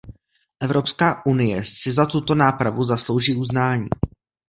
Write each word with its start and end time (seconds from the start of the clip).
Evropská 0.61 1.25
unie 1.25 1.61
si 1.65 1.91
za 1.91 2.05
tuto 2.05 2.35
nápravu 2.35 2.83
zaslouží 2.83 3.35
uznání. 3.35 3.87